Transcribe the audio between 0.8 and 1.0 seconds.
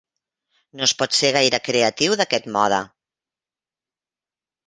es